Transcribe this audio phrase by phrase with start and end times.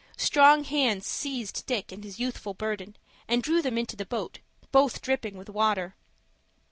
[0.17, 4.39] Strong hands seized Dick and his youthful burden, and drew them into the boat,
[4.71, 5.95] both dripping with water.